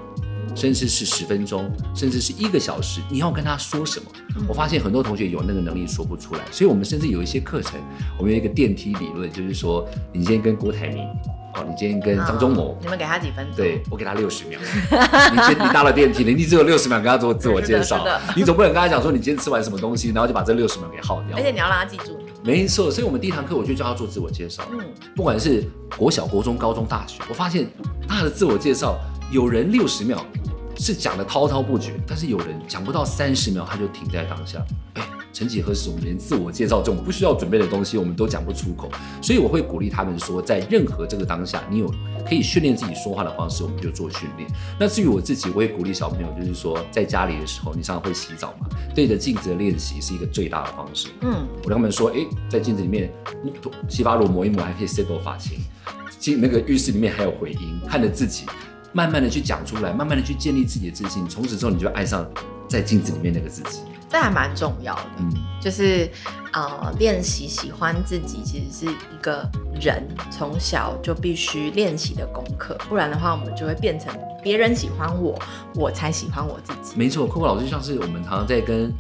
[0.58, 4.10] 甚至是十分钟，甚至是一个小时，你要跟他说什么？
[4.36, 7.80] 嗯、我发现很多同学有那个能力说不出来，所以我们甚至有一些课程，
[8.18, 11.06] 我们有一个电梯理论，就是说，你今天跟郭台铭，
[11.54, 13.56] 哦，你今天跟张忠谋，你们给他几分钟？
[13.56, 14.58] 对，我给他六十秒。
[15.30, 18.04] 你先，你搭了电梯，你只有六十秒跟他做自我介绍，
[18.36, 21.36] 你总不能跟他讲说你今天吃完什么东西，然后就把这六十秒给耗掉。
[21.36, 22.18] 而且你要让他记住。
[22.44, 24.62] 没错，所以我们第一堂课我就教他做自我介绍。
[24.72, 24.78] 嗯，
[25.16, 25.64] 不管是
[25.96, 27.66] 国小、国中、高中、大学，我发现
[28.06, 28.96] 他的自我介绍，
[29.32, 30.24] 有人六十秒。
[30.78, 34.64] 是讲的滔滔不绝，但是有人讲不到三十秒，他就停在当下。
[34.94, 38.88] 哎，曾几何时，我们连自我介绍这种不需要准备的东西，我们都讲不出口。
[39.20, 41.92] 所以我会鼓励他们说，在任何这个当下，你有
[42.26, 44.48] 可以训练自己说话的方式，我们就做训练。
[44.78, 51.08] 那至于我自己，我也鼓励小朋友，就是说，在家里的时候，你常常会洗澡嘛，对着镜子的练习是一个最大的方式。
[51.22, 53.12] 嗯，我跟他们说，哎，在镜子里面
[53.88, 55.58] 洗发乳抹一抹，还可以 settle 发型。
[56.18, 58.44] 进那个浴室里面还有回音，看着自己。
[58.92, 62.26] 慢慢的去讲出来，慢慢的去建立自己的自信，从此之后你就爱上
[62.68, 63.80] 在镜子里面那个自己。
[64.10, 66.10] 这还蛮重要的，嗯，就是
[66.54, 69.46] 呃练习喜欢自己，其实是一个
[69.78, 74.10] 人从小就必须练习的功课，不然的话，我们就会变成
[74.42, 75.38] 别人喜欢我，
[75.74, 76.94] 我才喜欢我自己。
[76.96, 78.90] 没错，酷酷老师像是我们常常在跟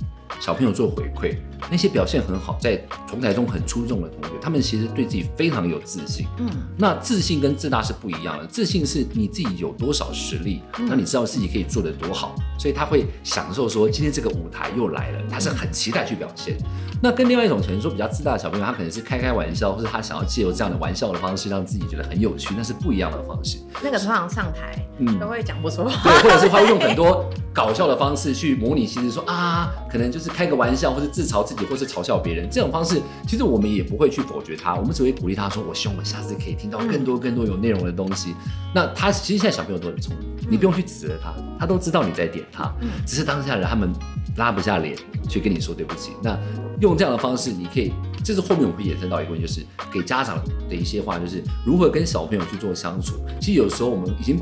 [0.40, 1.38] 小朋友做回馈，
[1.70, 2.76] 那些表现很好，在
[3.08, 6.26] 同台中很出众的同学，他们其实对自己非常有自信。
[6.38, 8.46] 嗯，那自信跟自大是不一样的。
[8.46, 16.56] 自信是你自己有多少实力，那你知道自己可以做得多好，所以他会享受说今天这个舞台又来了，他是很期待去表现。
[17.02, 23.58] 那跟另外一种可能说比较自大的小朋友，他可能是开开玩笑，或者他想要借由这样的玩笑的方式让自己觉得很有趣，那是不一样的方式。
[23.82, 30.28] 那个通常上台，嗯，都会讲不出话，对，或者是他会用很多 搞笑的方式去模拟，其实说啊，可能就是。
[30.38, 38.34] 开个玩笑，或是自嘲自己，或是嘲笑别人，这种方式，其实我们也不会去否决他，我们只会鼓励他说：“我希望我下次可以听到更多更多有内容的东西。”
[38.74, 42.70] 那他其实现在小朋友都很聪明，你不用去指责他，他都知道你在点他，
[43.06, 43.90] 只是当下人他们
[44.36, 44.94] 拉不下脸
[45.26, 46.10] 去跟你说对不起。
[46.22, 46.38] 那
[46.80, 53.14] 用这样的方式，你可以，这是后面我们会衍生到一个问题，就是给家长的一些话，就是如何跟小朋友去做相处。
[53.40, 54.38] 其实有时候我们已经。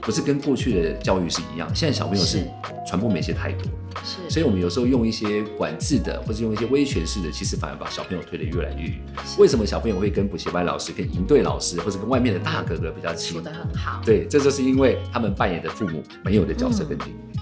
[0.00, 2.44] 不是跟过去的教育是一样，现在小朋友是
[2.86, 3.64] 传播媒介太多，
[4.02, 9.00] 是，所以我们有时候用一些管制的，或者用一些威权式的，其实反而把小朋友推得越来越远。
[9.38, 13.32] 为什么小朋友会跟补习班老师、跟营队老师，或者跟外面的大哥哥比较亲？
[13.32, 14.00] 说得很好。
[14.04, 17.14] 对，这就是因为他们扮演的父母没有的角色跟定位。
[17.34, 17.40] 嗯，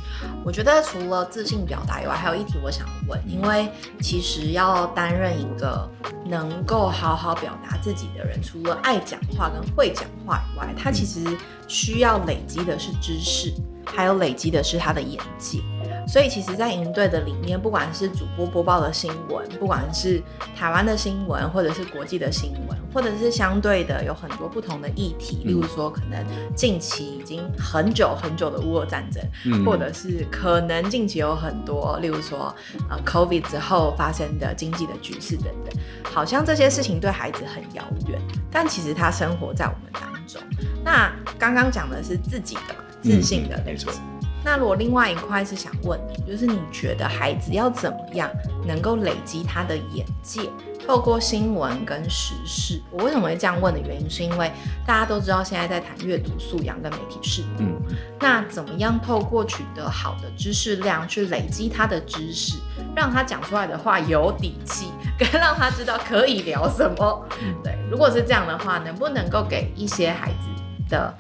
[0.48, 5.86] 我觉得除了自信表达以外，还有一题我想问，因为其实要担任一个
[6.24, 11.36] 能够好好表达自己的人，除了爱讲话跟会讲话以外，他其实
[11.68, 13.52] 需要累积的是知识，
[13.84, 15.60] 还有累积的是他的眼界。
[16.08, 20.22] 所以其实，在营队的里面，不管是主播播报的新闻，不管是
[20.56, 26.24] 台湾的新闻，或者是国际的新闻，或者是相对的有很多不同的议题，例如说可能
[26.56, 32.54] 近期已经很久很久的乌俄战争，嗯，或者是可能近期有很多，例如说
[32.88, 38.18] 呃 COVID 之后发生的经济的局势等等，好像这些事情对孩子很遥远，
[38.50, 40.40] 但其实他生活在我们当中。
[40.82, 43.92] 那刚刚讲的是自己的自信的那种。
[43.94, 44.17] 嗯
[44.50, 48.30] 那如果另外一块是想问你，就是你觉得孩子要怎么样
[48.66, 50.40] 能够累积他的眼界，
[50.86, 52.80] 透过新闻跟时事？
[52.90, 54.50] 我为什么会这样问的原因，是因为
[54.86, 57.64] 大家都知道现在在谈阅读素养跟媒体识读。
[57.64, 57.78] 嗯，
[58.18, 62.56] 那怎么样透过取得好的知识量去累积他的知识，
[62.96, 67.28] 让他讲出来的话有底气，跟让他知道可以聊什么？
[67.42, 67.78] 嗯，对。
[67.90, 70.48] 如果是这样的话，能不能够给一些孩子
[70.88, 71.14] 的？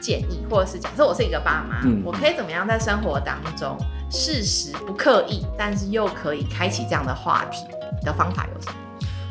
[0.00, 3.76] 建议，或者是假设我是一个爸妈，嗯，我可以怎么样在生活当中
[4.10, 7.64] 适时不刻意，但是又可以开启这样的话题
[8.02, 8.74] 的方法有什么？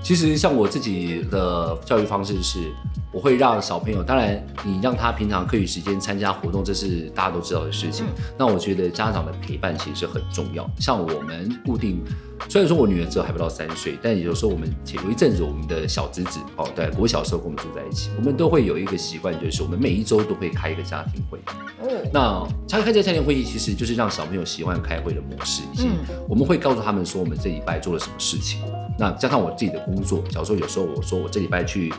[0.01, 2.71] 其实像我自己的教育方式是，
[3.11, 8.05] 我会让小朋友，当然你让他平常课余时间参加活动，这是大家都知道的事情。
[8.05, 10.69] 嗯，那我觉得家长的陪伴其实是很重要。
[10.79, 12.03] 像我们固定。
[12.47, 21.37] 虽然说我女儿只有还不到三岁，但有时候我们有一阵子，我们的小侄子哦，对，我小时候跟我们住在一起，我们都会有一个习惯，就是我们每一周都会开一个家庭会。
[21.81, 25.89] 哦，那开开这个家庭会议，其实就是让小朋友习惯开会的模式，以及
[26.29, 28.61] 我们会告诉他们说，我们这礼拜做了什么事情。
[28.97, 31.93] 那加上我自己的工作，小时候有时候我说我这礼拜去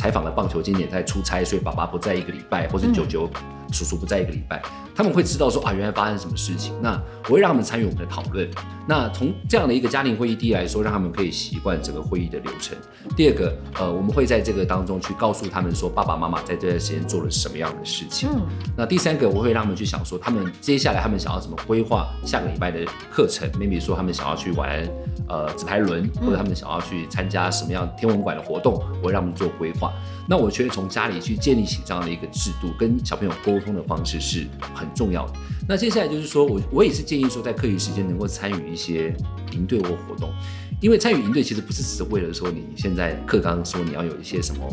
[0.00, 3.28] 采访了棒球经典在出差，所以爸爸不在一个礼拜，或者舅舅。
[3.72, 4.62] 叔叔不在一个礼拜，
[4.94, 6.74] 他们会知道说啊，原来发生什么事情。
[6.82, 8.48] 那我会让他们参与我们的讨论。
[8.86, 12.76] 那从这样的一个家庭会议，第一来说，让他们可以习惯整个会议的流程。
[13.16, 18.28] 第二个，呃，我们会在这个当中去告诉他们说，爸爸妈妈在这段时间做了什么样的事情。
[18.32, 18.42] 嗯。
[18.76, 23.48] 那第三个，我会让他们去想说，他们接下来他们想要怎么规划下个礼拜的课程。
[23.52, 24.88] maybe 说他们想要去玩
[25.28, 29.92] 呃纸牌轮，或者他们想要去参加什么样天文馆的活动，我会让他们做规划。
[30.28, 35.34] 那我觉得从家里去建立起这样的一个制度，跟小朋友沟通的方式是很重要的。
[35.68, 39.14] 那接下来就是说我我也是建议说，在课余时间能够参与一些
[39.52, 40.32] 营队或活动，
[40.80, 44.66] 因为参与营队其实不是只是为了说你现在课纲说你要有一些什么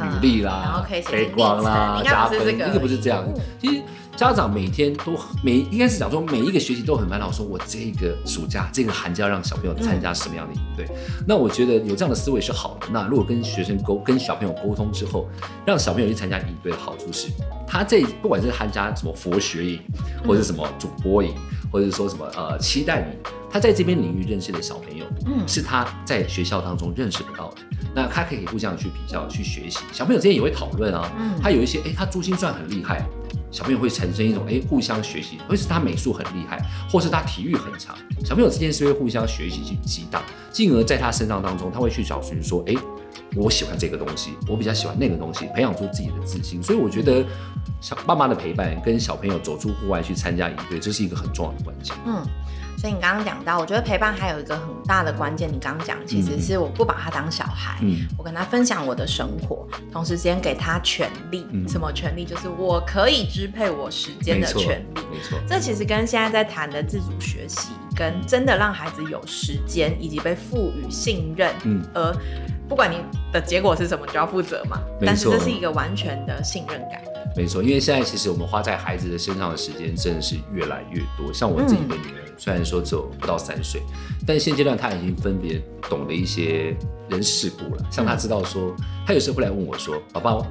[0.00, 3.24] 履历啦、背光啦、加分，应该不是这样。
[3.60, 3.82] 其实。
[4.16, 10.86] 家长每天都每应该是讲说每一个学期都很烦恼，说我这个暑假这个寒假让小朋友参加什么样的营队？
[10.88, 12.86] 嗯、那我觉得有这样的思维是好的。
[12.90, 15.28] 那如果跟学生沟跟小朋友沟通之后，
[15.66, 17.28] 让小朋友去参加营队的好处是，
[17.68, 19.82] 他这不管是参加什么佛学营，
[20.26, 21.34] 或者什么主播营，
[21.70, 27.56] 或者说什么呃期待营，他在这边领域认识的小朋友，嗯，是他在学校当中认识不到的。
[27.94, 31.10] 那他可以互相去比较去学习，小朋友之间也会讨论啊。
[31.18, 33.02] 嗯，他有一些哎、欸，他珠心算很厉害。
[33.50, 37.96] 小朋友会产生一种哎、欸，互相学习，或是他美术很厉害，或是他体育很强。
[38.22, 42.78] 小朋友之间是会互相学习去激荡，进而在他身上当中，他会去找寻说，哎、欸，
[43.36, 46.62] 我喜欢这个东西，我比较喜欢那个东西，培养出自己的自信。
[46.62, 47.24] 所以我觉得，
[47.80, 51.96] 小爸妈的陪伴跟小朋友走出户外去参加营队，这是一个很重要的关键。
[52.04, 52.22] 嗯。
[52.76, 62.24] 所以你刚刚讲到，我觉得陪伴还有一个很大的关键，你刚刚讲其实是我不把他当小孩，嗯，我跟他分享我的生活，同时间给他权利，嗯、什么权利？
[62.24, 65.38] 就是我可以支配我时间的权利，没错。
[65.48, 72.14] 这其实跟现在在谈的自主学习，跟真的让孩子有时间以及被赋予信任，嗯，而
[72.68, 72.98] 不管你
[73.32, 74.80] 的结果是什么，就要负责嘛。
[75.00, 77.00] 但是这是一个完全的信任感。
[77.36, 81.32] 没错，因为现在其实我们花在孩子的身上的时间真的是越来越多。
[81.32, 83.82] 像我自己的女儿，嗯、虽然说只有不到三岁，
[84.26, 86.76] 但现阶段他已经分别懂得一些
[87.08, 87.86] 人事故了。
[87.90, 88.74] 像他知道说，
[89.06, 90.46] 他有时候会来问我说：“宝宝。”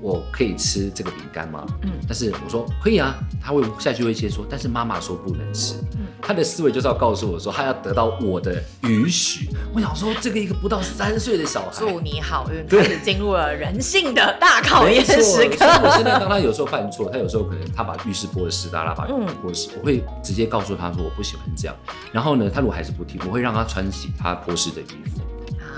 [0.00, 1.66] 我可以吃这个饼干吗？
[1.82, 5.74] 嗯，但是我说可以啊，他会下去会接说，但是妈妈说不能吃。
[5.96, 9.48] 嗯，他的思维就是要告诉我说，他要得到我的允许。
[9.74, 15.16] 我想说，这个一个不到三岁的小孩，祝你好运，开始进入了人性的大考验时
[15.48, 15.66] 刻。
[15.82, 21.76] 我现在当他有时候犯错，他有时候可能他把浴室泼的湿哒啦，把浴室泼湿，我会直接告诉他说我不喜欢这样。
[22.12, 25.20] 然后呢，他如果还是不听，我会让他穿起他泼湿的衣服。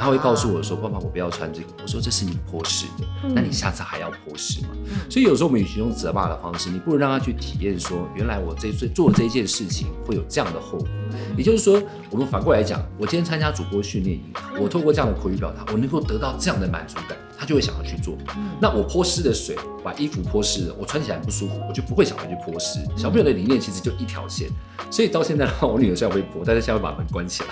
[0.00, 4.68] 他会告诉我说：“爸爸，我不要穿这个。”我说：“这是你泼湿的，那你下次还要泼湿吗？”
[5.10, 10.88] 所以有时候我们与其用责骂的方式，你不如让他去体验说：“原来我这做这一件事情会有这样的后果。”
[11.36, 18.16] 也就是说，我们反过来讲，我今天参加主播训练营，我透过这样的口语表达，我能够得到这样的满足感，他就会想要去做。
[18.60, 22.80] 那我泼湿的水，把衣服泼湿了，我穿起来不舒服，我就不会想要去泼湿。
[22.96, 24.48] 小朋友的理念其实就一条线，
[24.90, 27.48] 所以到现在的话，我女儿虽然会泼，但是现在会把门关起来。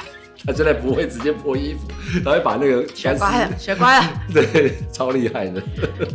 [0.46, 1.88] 他真的不会直接破衣服，
[2.24, 5.60] 他会把那个学乖了，学乖了，对，超厉害的。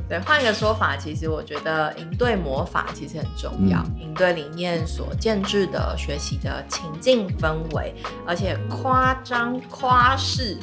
[0.07, 3.79] 对，换一个说法，其实我觉得营队魔法其实很重要。
[3.99, 7.93] 营、嗯、队里面所建制的学习的情境氛围，
[8.25, 10.57] 而且夸张夸饰，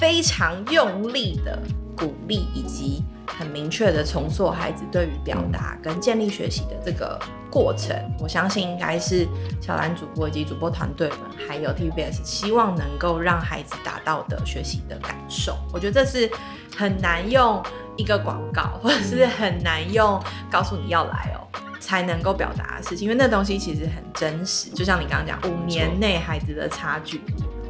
[0.00, 1.58] 非常用力的
[1.96, 3.04] 鼓励以及。
[3.26, 7.18] 很明确的重塑孩子对于表达跟建立学习的这个
[7.50, 9.26] 过程，我相信应该是
[9.60, 15.56] 小兰主播以及主播团队们，还有 TVBS 希望能够让孩子达到的学习的感受。
[15.72, 16.30] 我觉得这是
[16.76, 17.62] 很难用
[17.96, 21.40] 一个广告，或者是很难用告诉你要来哦，
[21.80, 24.70] 才能够表达的事情，因为那东西其实很真实。
[24.70, 27.20] 就像你刚刚讲，五年内孩子的差距。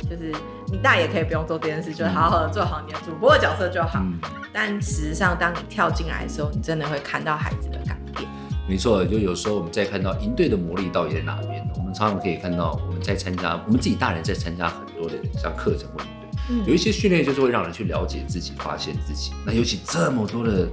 [0.08, 0.32] 就是
[0.70, 4.00] 你大也可以不用做这件事，就是好好的做好你的主播的角色就好。
[4.00, 4.18] 嗯、
[4.52, 8.28] 但事实上，当你跳进来的时候，你真的会看到孩子的改变。
[8.68, 11.72] 没错，就有时候我们在看到营队的魔力到底在哪边呢？
[11.76, 19.32] 我们常常可以看到我们在参加，我们自己大人在参加很多的像课程或营队，嗯、有一些训练就是会让人去了解自己、发现自己。
[19.44, 20.68] 那尤其这么多的。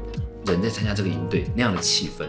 [0.45, 2.25] 人在参加这个营队那样的气氛，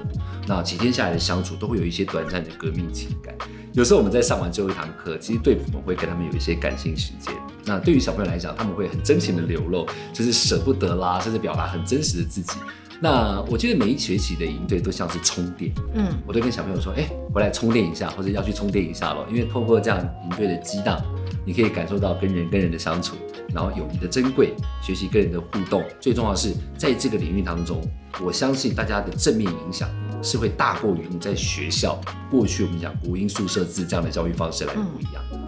[0.47, 3.35] 那几天下来的相处都会有一些短暂的革命情感。
[3.73, 7.35] 有时候我们在上完最后一堂课，其实队服们会跟他们有一些感性时间。
[7.67, 12.53] 那对于小朋友来讲，他们会很真情的流露，就是舍不得啦，甚至表达很真实的自己。
[13.01, 21.03] 那我觉得每一学期的营队都像是充电，嗯，我都跟小朋友说，哎、欸，回来充电一下，或者要去充电一下咯，因为透过这样营队的激荡，
[21.45, 23.17] 你可以感受到跟人跟人的相处，
[23.53, 25.85] 然后友谊的珍贵，学习跟人的互动。
[26.01, 27.83] 最重要的是，在这个领域当中。
[28.23, 29.91] 我相信大家的正面影响
[30.23, 32.01] 是会大过于你在学校
[32.31, 35.23] 过去我们讲国英宿舍制这样的教育方式来不一样。
[35.33, 35.41] 嗯、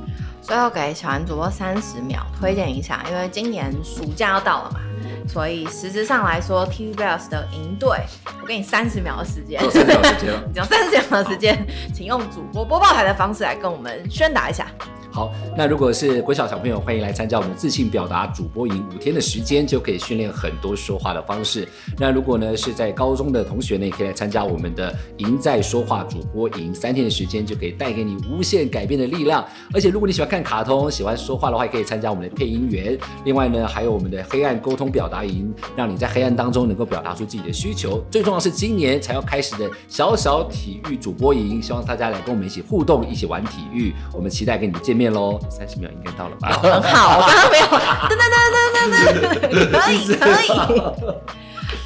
[0.46, 4.80] 最后给小安主播三十秒推荐一下，因为今年暑假要到了嘛，
[5.26, 7.98] 所以实质上来说，TVBS 的营队，
[8.40, 14.68] 我给你三十秒的时间，三十秒时间， 只有三十秒的时间，请用主播播报台的方式来跟我们宣达一下。
[15.16, 21.66] 好，那如果是国小小朋友，欢迎来参加我们的自信表达主播营，五天的时间就可以训练很多说话的方式。
[21.96, 29.42] 那如果呢是在高中的同学呢，也可以来参加我们的赢在说话主播营，三天的时间就可以带给你无限改变的力量。
[29.72, 32.98] 而且如果你喜欢看卡通，喜欢说话的话，也可以参加我们的配音员。
[33.24, 38.04] 另外呢，还有我们的黑暗沟通表达营，让你在黑暗当中能够表达出自己的需求。
[38.10, 43.94] 最重要是今年才要开始的小小体育主播营，希望大家来跟我们一起互动，一起玩体育。
[44.12, 45.05] 我们期待跟你们见面。
[45.10, 46.48] 喽，三十秒应该到了吧？
[46.62, 51.16] 很好，我刚刚没有，噔噔噔噔噔噔，可以可以。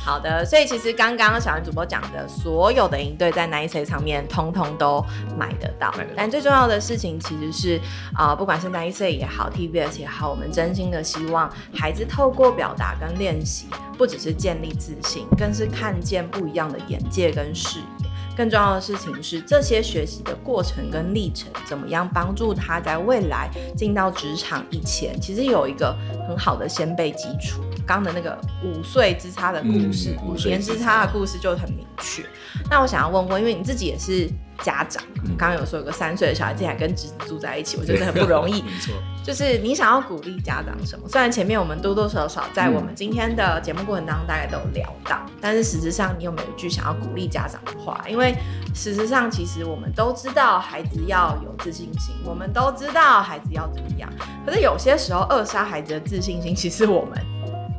[0.05, 5.05] 好的，所以其实刚刚小安主播讲的所有的营队在 Nice 上面通通都
[5.39, 7.81] 买得到，得到，但最重要的事情其实是
[8.13, 18.00] 啊、呃，不管是 Nice 也好，TVBS 也好，我们真心的希望孩子透过表达跟练习，不只是建立自信，更是看见不一样的眼界跟视野。
[18.41, 25.95] 更重要的事情是，这些学习的过程跟历程，怎么样帮助他在未来进到职场以前，其实有一个
[26.27, 27.61] 很好的先辈基础。
[27.91, 32.23] 刚的那个五岁之差的故事，嗯、五年之差的故事就很明确。
[32.71, 34.31] 那我想要问问，因为你自己也是。
[34.63, 35.03] 家长
[35.39, 38.61] 刚刚有说有个三岁的小孩，竟然跟侄子住在一起，我觉得很不容易。
[38.61, 38.93] 没错，
[39.25, 41.09] 就是你想要鼓励家长什么？
[41.09, 48.05] 虽然前面我们多多少少在我们今天的节目过程当中大概都有聊到，但是实质上你有没有一句想要鼓励家长的话？
[48.07, 48.35] 因为
[48.75, 54.13] 事实上，其实我们都知道孩子要有自信心，我们都知道孩子要怎么样。
[54.45, 57.19] 可是有些时候扼杀孩子的自信心，其实我们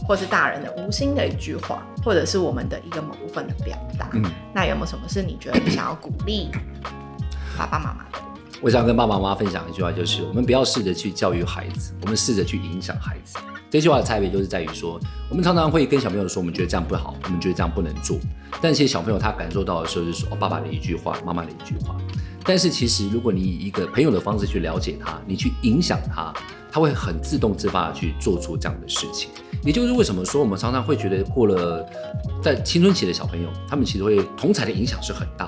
[0.08, 4.10] 或是大人的无心的一句话，或者是我们的一个某部分的表达。
[4.14, 4.24] 嗯，
[4.54, 6.50] 那有没有什么是你觉得你想要鼓励
[7.58, 8.20] 爸爸妈妈的？
[8.62, 13.38] 我想跟爸爸妈妈分享一句话，就是我们不要试着去教育孩子，我们试着去影响孩子。
[13.70, 15.00] 这句话的差别就是在于说，
[15.30, 18.18] 我们常常会跟小朋友说，我们觉得这样不好，我们觉得这样不能做。
[18.62, 21.96] 但其实小朋友他感受到的时候，就是说，哦，爸爸的一句话，妈妈的一句话。
[22.44, 26.34] 但是其实，如果你以一个朋友的方式去了解他，你去影响他，
[26.72, 29.30] 他会很自动自发的去做出这样的事情。
[29.64, 31.88] 也就是为什么说我们常常会觉得，过了
[32.42, 35.48] 在青春期的小朋友，他们其实会同才的影响是很大。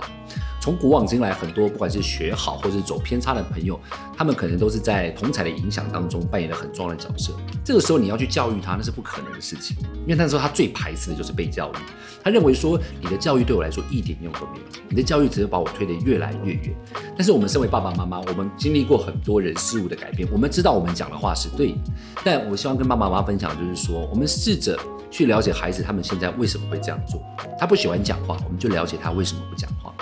[0.63, 3.77] 从古往今来，很多不管是学好或者是走偏差的朋友，
[4.15, 7.33] 他们可能都是在同侪的影响当中扮演了很重要的角色。
[7.65, 11.75] 这个时候你要去教育他，那是不可能的事情，因为那时候他最排斥的就是被教育。
[12.23, 16.73] 他认为说，你的教育对我来说一点用都没有，你的教育只是把我推得越来越远。
[17.17, 21.77] 但是我们身为爸爸妈妈，我们经历过很多人事物的改变，我们知道我们讲的话是对的。
[22.23, 24.79] 但我希望跟爸爸妈妈分享，就是说，我们试着
[25.11, 27.21] 去了解孩子他们现在为什么会这样做。
[27.59, 29.93] 他不喜欢讲话，我们就了解他为什么不讲话。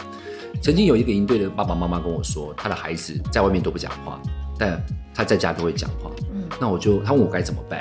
[0.61, 4.19] 曾经有一个营队的爸爸妈妈跟我说，他的孩子在外面都不讲话，
[4.57, 4.81] 但
[5.13, 6.11] 他在家都会讲话。
[6.33, 7.79] 嗯，那我就他问我该怎么办，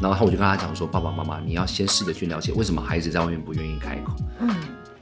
[0.00, 4.12] 然后我就跟他讲说，爸爸妈妈，你要先试着去了解为什么孩子在外面不愿意开口。
[4.40, 4.48] 嗯。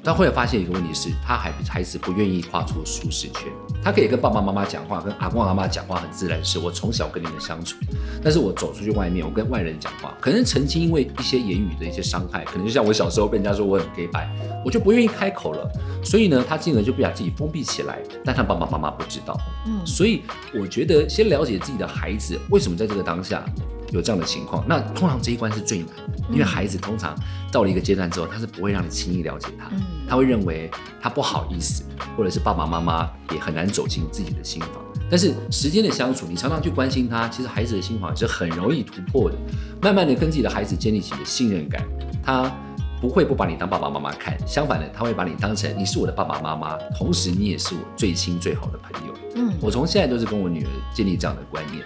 [0.06, 3.52] 但后来发现一个问题是，他还孩子不愿意跨出舒适圈。
[3.82, 7.76] 他可以跟爸爸妈妈讲话，跟阿公阿妈讲话很自然，是我从小跟你们相处。
[8.22, 14.30] 但是我走出去外面，我跟外人讲话，可能曾经因为一些言语的一些伤害，可能就像我小时候被人家说我很假掰，
[14.64, 15.68] 我就不愿意开口了。
[16.04, 17.98] 所以呢，他进而就不把自己封闭起来。
[18.24, 19.36] 但他爸爸妈妈不知道。
[19.66, 20.22] 嗯，所以
[20.54, 23.44] 我觉得先了解自己的孩子为什么在这个当下
[23.90, 24.64] 有这样的情况。
[24.68, 27.14] 那通常这一关是最难的，因为孩子通常。
[27.52, 29.70] 到了一个阶段之后，他是不会让你轻易了解他，
[30.06, 30.70] 他会认为
[31.00, 31.84] 他不好意思，
[32.14, 34.70] 或者是爸爸妈妈也很难走进自己的心房。
[35.08, 39.36] 但是时间的相处，你常常去关心他，其实孩子的心房是很容易突破的。
[39.80, 41.82] 慢慢的跟自己的孩子建立起的信任感，
[42.22, 42.52] 他
[43.00, 49.14] 不会不把你当爸爸妈妈看，相反的，他会把你当成你是我的爸爸妈妈，同时你也是我最亲最好的朋友。
[49.36, 51.82] 嗯，我从现在都是跟我女儿建立这样的观念。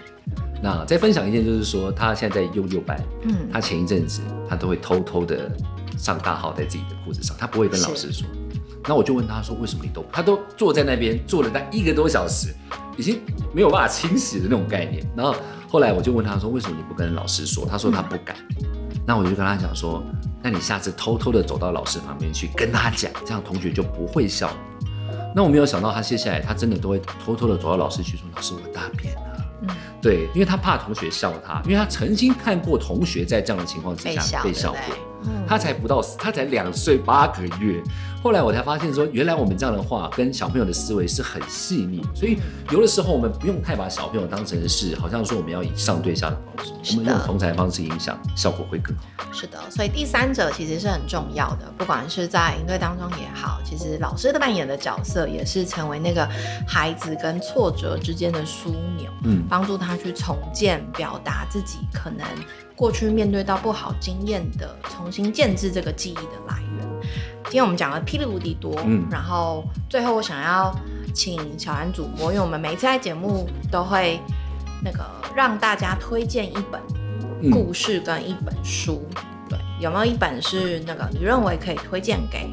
[0.61, 5.51] 那再分享一件，就是说他现在在用右班，嗯，他前一阵子他都会偷偷的
[5.97, 8.27] 上大号在自己的裤子上，他不会跟老师说。
[8.87, 10.03] 那我就问他说，为什么你都？
[10.11, 12.53] 他都坐在那边坐了大概一个多小时，
[12.97, 13.21] 已经
[13.53, 15.05] 没有办法清洗的那种概念。
[15.15, 15.35] 然后
[15.67, 17.63] 后来我就问他说，为什么你不跟老师说？
[17.65, 18.35] 他说他不敢。
[18.61, 18.67] 嗯、
[19.05, 20.03] 那我就跟他讲说，
[20.41, 24.49] 那你下次偷偷的走到老师旁边去跟他讲，这样同学就不会笑。
[25.35, 29.10] 那我没有想到他接下来他真的都会偷偷的走到老师去说，老师我大便
[30.01, 35.10] 对，因为他怕同学笑他，因为他曾经看过同学在这样的情况之下被笑过。
[35.51, 37.83] 嗯、他才不到，他才两岁八个月。
[38.23, 42.37] 后来我才发现说，原来我们这样的话跟小朋友的思维是很细腻，所以
[42.69, 49.03] 有的时候我们不用太把小朋友当成是，好像说我们要以上对下的方式，我们用同侪方式影响，效果会更好。
[49.33, 56.29] 是的，所以第三者其实是很重要的，不管是在营队当中也好，其实老师的扮演的角色也是成为那个
[56.67, 62.23] 孩子跟挫折之间的枢纽，嗯，帮助他去重建、表达自己可能
[62.75, 66.87] 过去面对到不好经验的，重新建置这个记忆的来源。
[67.45, 70.73] 今天我们讲了霹雳无敌多，嗯，然后最后我想要
[71.13, 74.19] 请小安主播，因为我们每一次在节目都会
[74.83, 75.05] 那个
[75.35, 76.81] 让大家推荐一本
[77.51, 82.49] 故事跟一本书，嗯、对，有没有一本是那个你认为可以推荐给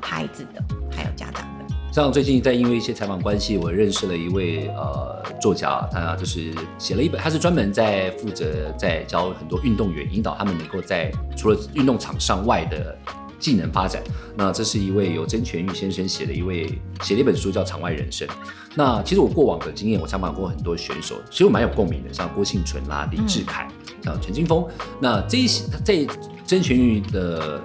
[0.00, 1.57] 孩子的，还有家长的？
[1.98, 12.96] 像最近在因为一些采访关系，我认识了一位呃作家，他就是写了一本，他是专门在负责在教很多运动员，引导他们能够在除了运动场上外的。
[13.40, 14.02] 技能发展，
[14.36, 18.26] 那这是一位由曾全玉先生写的一位写了一本书叫《场外人生》。
[18.74, 23.68] 那其实我过往的经验，我采访过很多选手，其实我蛮有共鸣的，像郭婞淳啦、李智凯，
[24.02, 24.66] 像陈金峰。
[25.00, 26.04] 那这一些在
[26.44, 27.62] 曾全玉的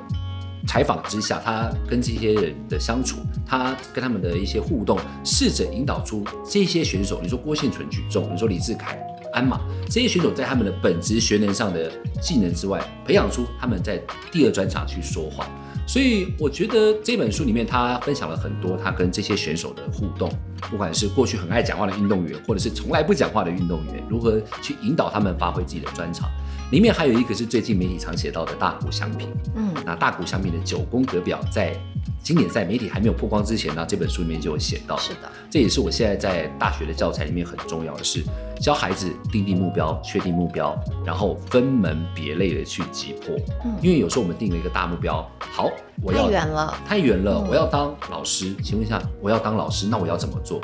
[0.67, 7.19] 采访之下，他跟这些人的相处，他跟他们的一些互动，试着引导出这些选手。
[7.21, 8.99] 你说郭婞淳举重，你说李志凯。
[9.33, 9.59] 鞍马
[9.89, 11.91] 这些选手在他们的本职学能上的
[12.21, 13.99] 技能之外，培养出他们在
[14.31, 15.47] 第二专长去说话。
[15.87, 20.31] 所以我觉得这本书里面他分享了很多他跟这些选手的互动，
[20.69, 26.29] 不管是过去很爱讲话的运动员，或者是从来不讲话的运动员，如何去引导他们发挥自己的专长。
[26.73, 31.79] 里面还有一个是最近媒体常写到的大谷翔平，嗯，那大谷翔平的九宫格表在
[32.23, 34.97] 经典赛媒体还没有曝光之前呢，这本书里面就有写到。
[34.97, 38.23] 是的，这也是我现在在大学的教材里面很重要的是
[38.59, 43.35] 教孩子定定目标、确定目标，然后分门别类的去击破。
[43.65, 45.69] 嗯，因为有时候我们定了一个大目标，好，
[46.01, 48.51] 我要太远了，太远了，我要当老师。
[48.63, 50.59] 请问一下，我要当老师，那我要怎么做？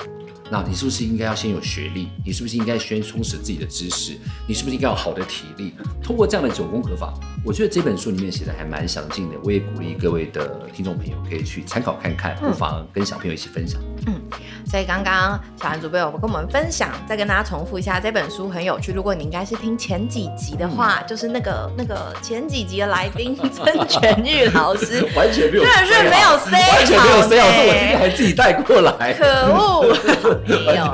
[0.51, 2.09] 那你是不是应该要先有学历？
[2.25, 4.17] 你是不是应该先充实自己的知识？
[4.47, 5.73] 你是不是应该有好的体力？
[6.01, 7.13] 通过这样的九宫格法，
[7.45, 9.35] 我觉得这本书里面写的还蛮详尽的。
[9.43, 13.79] 我也鼓励各位的听众朋友可以去参考看看，不妨跟小朋友一起分享。
[14.07, 14.19] 嗯，
[14.65, 18.91] 所以刚刚小兰主编有跟我们分享，再跟大家重复一下，这本书很有趣。
[18.91, 30.38] 如果你应该是听前几集的话，嗯、就是那个那个前几集的来宾 曾全玉老师，完全没有，真的是没有 say 完全没有 say 好，我今天还自己带过来，可恶。
[30.47, 30.91] 没有啦，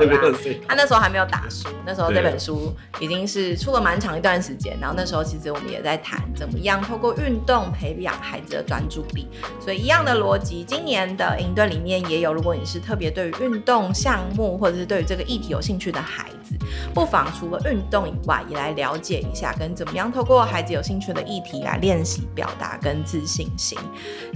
[0.68, 4.76] 他那时候还没有打书，那时候这本书已经是出了蛮长一段时间。
[4.80, 9.26] 然后那时候其实我们也在谈怎么样透过运动培养孩子的专注力。
[9.60, 12.32] 所以一样的逻辑，今年的营队里面也有。
[12.32, 16.54] 如果你是特别对于运动项目或者是对于这个议题有兴趣的孩子，
[16.92, 23.78] 不妨除了运动以外，也来了解一下跟怎么样透过孩子有兴趣的议题来练习表达跟自信心。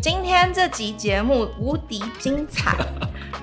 [0.01, 2.75] 今天这集节目无敌精彩，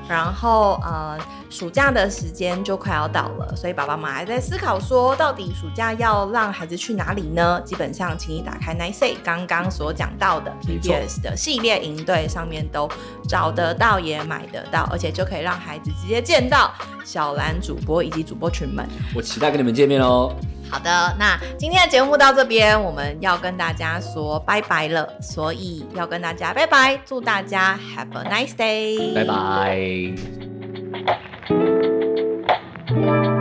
[0.10, 1.18] 然后呃。
[1.50, 7.62] 暑假的时间就快要到了，所以爸爸妈妈还在思考说，到底暑假要让孩子去哪里呢？
[7.66, 12.90] 基本上，请你打开 Nice 刚刚所讲到的 PBS 的系列营队上面都
[13.28, 16.74] 找得到，也买得到，而且就可以让孩子直接见到
[17.06, 18.88] 小兰主播以及主播群们。
[19.16, 20.34] 我期待跟你们见面哦。
[20.70, 30.57] 好的，那今天的节目到这边，我们要跟大家说拜拜了，所以要跟大家拜拜，祝大家 Have a nice day，拜拜。
[33.02, 33.37] Thank you.